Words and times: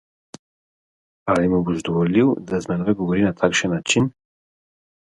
Ali 1.33 1.47
mu 1.51 1.59
boš 1.67 1.79
dovolil, 1.91 2.33
da 2.49 2.63
z 2.65 2.71
menoj 2.73 2.99
govori 3.05 3.31
na 3.31 3.37
takšen 3.45 3.79
način? 3.79 4.15